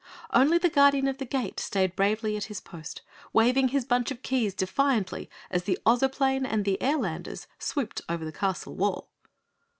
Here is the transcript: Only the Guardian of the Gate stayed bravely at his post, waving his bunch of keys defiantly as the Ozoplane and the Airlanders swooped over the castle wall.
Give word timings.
Only 0.33 0.57
the 0.57 0.67
Guardian 0.67 1.07
of 1.07 1.19
the 1.19 1.25
Gate 1.27 1.59
stayed 1.59 1.95
bravely 1.95 2.35
at 2.35 2.45
his 2.45 2.59
post, 2.59 3.03
waving 3.33 3.67
his 3.67 3.85
bunch 3.85 4.09
of 4.09 4.23
keys 4.23 4.55
defiantly 4.55 5.29
as 5.51 5.65
the 5.65 5.77
Ozoplane 5.85 6.43
and 6.43 6.65
the 6.65 6.79
Airlanders 6.81 7.45
swooped 7.59 8.01
over 8.09 8.25
the 8.25 8.31
castle 8.31 8.73
wall. 8.75 9.11